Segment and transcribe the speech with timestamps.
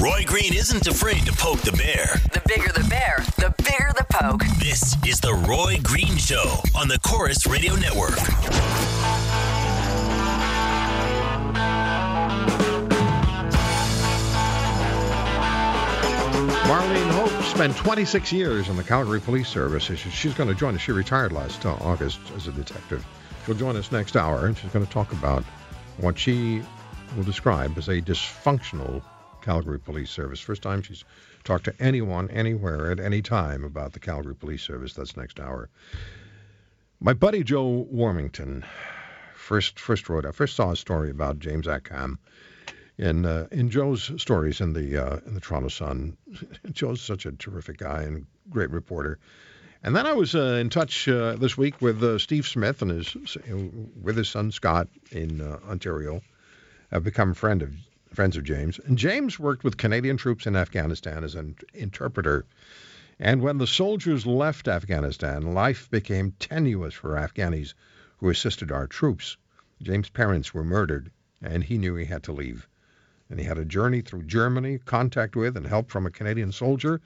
[0.00, 2.06] Roy Green isn't afraid to poke the bear.
[2.32, 4.44] The bigger the bear, the bigger the poke.
[4.60, 8.14] This is the Roy Green Show on the Corus Radio Network.
[16.68, 19.82] Marlene Hope spent 26 years in the Calgary Police Service.
[19.82, 20.80] She's going to join us.
[20.80, 23.04] She retired last uh, August as a detective.
[23.44, 25.42] She'll join us next hour, and she's going to talk about
[25.96, 26.62] what she
[27.16, 29.02] will describe as a dysfunctional
[29.48, 30.40] Calgary Police Service.
[30.40, 31.04] First time she's
[31.42, 34.92] talked to anyone, anywhere, at any time about the Calgary Police Service.
[34.92, 35.70] That's next hour.
[37.00, 38.62] My buddy Joe Warmington
[39.34, 42.18] first first wrote, I first saw a story about James Akam
[42.98, 46.18] in uh, in Joe's stories in the uh, in the Toronto Sun.
[46.72, 49.18] Joe's such a terrific guy and great reporter.
[49.82, 52.90] And then I was uh, in touch uh, this week with uh, Steve Smith and
[52.90, 53.16] his
[54.02, 56.20] with his son Scott in uh, Ontario.
[56.92, 57.74] I've become a friend of
[58.12, 58.78] friends of James.
[58.84, 62.44] And James worked with Canadian troops in Afghanistan as an interpreter.
[63.18, 67.74] And when the soldiers left Afghanistan, life became tenuous for Afghanis
[68.18, 69.36] who assisted our troops.
[69.82, 71.10] James' parents were murdered,
[71.42, 72.68] and he knew he had to leave
[73.30, 77.00] and he had a journey through Germany, contact with and help from a Canadian soldier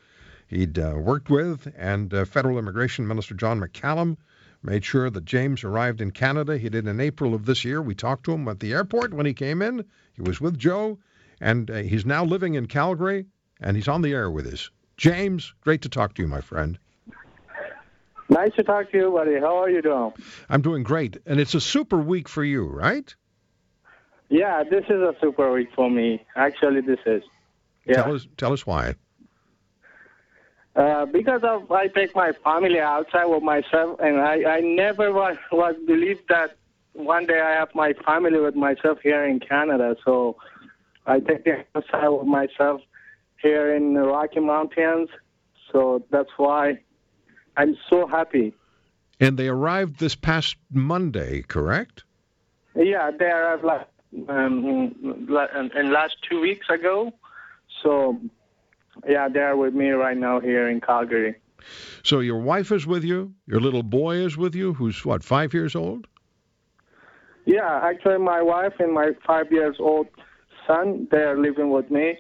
[0.47, 4.17] he'd uh, worked with, and uh, Federal Immigration Minister John McCallum
[4.63, 6.57] made sure that James arrived in Canada.
[6.59, 7.83] He did in April of this year.
[7.83, 9.85] We talked to him at the airport when he came in.
[10.15, 10.99] He was with Joe,
[11.41, 13.27] and uh, he's now living in Calgary,
[13.61, 14.71] and he's on the air with us.
[14.97, 16.79] James, great to talk to you, my friend.
[18.29, 19.39] Nice to talk to you, buddy.
[19.39, 20.13] How are you doing?
[20.49, 23.15] I'm doing great, and it's a super week for you, right?
[24.29, 26.25] Yeah, this is a super week for me.
[26.37, 27.23] Actually, this is.
[27.85, 28.03] Yeah.
[28.03, 28.95] Tell us, tell us why.
[30.75, 35.37] Uh, because of I take my family outside with myself, and I, I never was,
[35.51, 36.57] was believed that
[36.95, 39.97] one day I have my family with myself here in Canada.
[40.05, 40.37] So
[41.07, 42.81] I take them outside with myself
[43.41, 45.09] here in the Rocky Mountains.
[45.71, 46.79] So that's why
[47.57, 48.55] I'm so happy.
[49.21, 52.05] And they arrived this past Monday, correct?
[52.75, 53.87] Yeah, they arrived like
[54.29, 54.95] um,
[55.75, 57.13] in last two weeks ago.
[57.83, 58.19] So,
[59.09, 61.37] yeah, they're with me right now here in Calgary.
[62.03, 63.35] So your wife is with you.
[63.47, 66.07] Your little boy is with you, who's what, five years old?
[67.45, 70.07] Yeah, actually, my wife and my five years old
[70.67, 72.19] son they're living with me.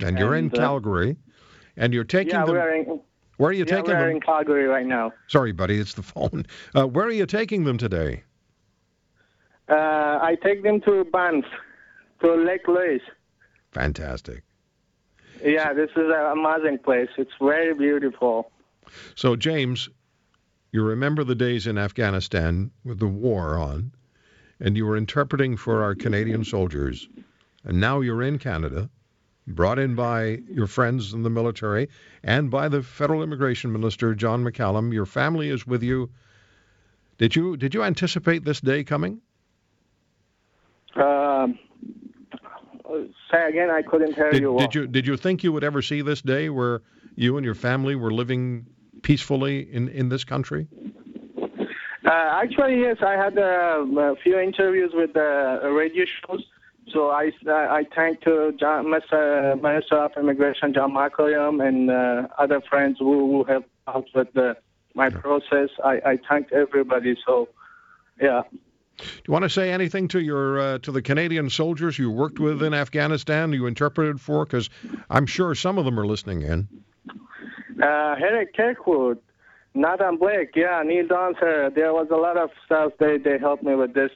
[0.00, 1.16] And you're in And, uh, Calgary,
[1.76, 2.54] and you're taking Yeah, them.
[2.54, 3.00] we're in.
[3.36, 4.16] where are you Yeah, taking we're them?
[4.16, 5.12] in Calgary right now.
[5.28, 6.46] Sorry, buddy, it's the phone.
[6.74, 8.22] Uh, where are you taking them today?
[9.68, 9.74] Uh,
[10.20, 11.44] I take them to Banff,
[12.20, 13.00] to Lake Louise.
[13.70, 14.42] Fantastic.
[15.42, 17.08] Yeah, this is an amazing place.
[17.18, 18.50] It's very beautiful.
[19.14, 19.88] So, James,
[20.70, 23.92] you remember the days in Afghanistan with the war on,
[24.60, 27.08] and you were interpreting for our Canadian soldiers,
[27.64, 28.88] and now you're in Canada,
[29.46, 31.88] brought in by your friends in the military
[32.22, 34.92] and by the federal immigration minister John McCallum.
[34.92, 36.10] Your family is with you.
[37.18, 39.20] Did you did you anticipate this day coming?
[40.94, 41.58] Um,
[43.30, 44.58] say again, I couldn't hear Did, you.
[44.58, 46.82] did you did you think you would ever see this day where
[47.14, 48.66] you and your family were living
[49.02, 50.68] peacefully in, in this country?
[52.04, 56.44] Uh, actually, yes, I had uh, a few interviews with the uh, radio shows.
[56.92, 59.60] So I, I thank to John, Mr.
[59.62, 64.56] Minister of Immigration John McCallum and uh, other friends who, who helped out with the,
[64.94, 65.70] my process.
[65.84, 67.16] I, I thank everybody.
[67.24, 67.48] So,
[68.20, 68.42] yeah.
[68.98, 72.38] Do you want to say anything to your uh, to the Canadian soldiers you worked
[72.38, 74.44] with in Afghanistan, you interpreted for?
[74.44, 74.70] Because
[75.10, 76.68] I'm sure some of them are listening in.
[77.82, 79.18] Uh, Eric Kirkwood,
[79.74, 81.70] Nathan Blake, yeah, Neil Dancer.
[81.70, 82.92] There was a lot of stuff.
[82.98, 84.10] They they helped me with this.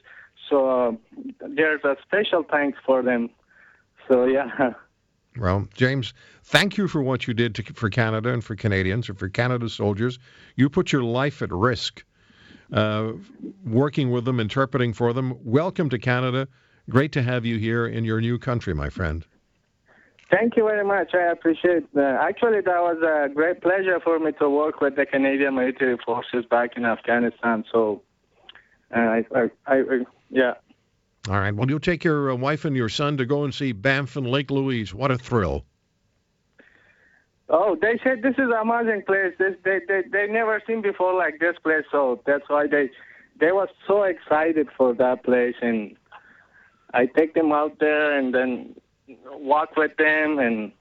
[0.49, 0.91] So uh,
[1.39, 3.29] there's a special thanks for them.
[4.07, 4.73] So yeah.
[5.39, 6.15] Well, James,
[6.45, 9.73] thank you for what you did to, for Canada and for Canadians and for Canada's
[9.73, 10.17] soldiers.
[10.55, 12.03] You put your life at risk
[12.71, 13.13] uh,
[13.65, 15.37] working with them, interpreting for them.
[15.43, 16.47] Welcome to Canada.
[16.89, 19.25] Great to have you here in your new country, my friend.
[20.29, 21.13] Thank you very much.
[21.13, 22.19] I appreciate that.
[22.21, 26.43] Actually, that was a great pleasure for me to work with the Canadian military forces
[26.49, 27.63] back in Afghanistan.
[27.71, 28.01] So,
[28.93, 29.81] uh, I, I, I,
[30.29, 30.55] yeah.
[31.29, 31.55] All right.
[31.55, 34.27] Well, you'll take your uh, wife and your son to go and see Banff and
[34.27, 34.93] Lake Louise.
[34.93, 35.65] What a thrill.
[37.49, 39.33] Oh, they said this is amazing place.
[39.39, 41.85] This, they, they, they never seen before like this place.
[41.91, 42.89] So that's why they,
[43.39, 45.55] they was so excited for that place.
[45.61, 45.95] And
[46.93, 48.75] I take them out there and then
[49.31, 50.71] walk with them and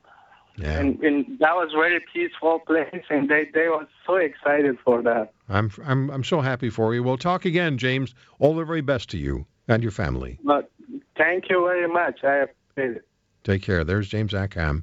[0.56, 0.80] Yeah.
[0.80, 5.32] and, and that was very peaceful place and they they were so excited for that
[5.48, 7.02] I'm I'm I'm so happy for you.
[7.04, 8.14] We'll talk again, James.
[8.40, 10.38] All the very best to you and your family.
[10.42, 10.70] but
[11.16, 13.04] thank you very much i appreciate it
[13.44, 13.84] Take care.
[13.84, 14.82] There's James Akam,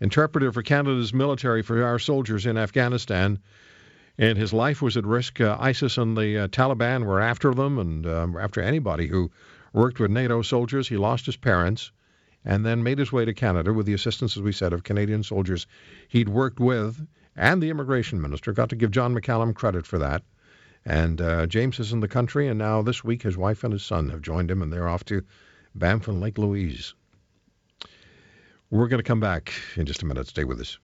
[0.00, 3.38] interpreter for Canada's military for our soldiers in Afghanistan.
[4.16, 5.40] And his life was at risk.
[5.40, 9.30] Uh, ISIS and the uh, Taliban were after them and um, after anybody who
[9.72, 10.88] worked with NATO soldiers.
[10.88, 11.90] He lost his parents
[12.44, 15.22] and then made his way to Canada with the assistance, as we said, of Canadian
[15.22, 15.66] soldiers
[16.08, 17.06] he'd worked with
[17.36, 18.52] and the immigration minister.
[18.52, 20.22] Got to give John McCallum credit for that.
[20.84, 23.82] And uh, James is in the country, and now this week his wife and his
[23.82, 25.24] son have joined him, and they're off to
[25.74, 26.94] Banff and Lake Louise.
[28.74, 30.26] We're going to come back in just a minute.
[30.26, 30.78] Stay with us.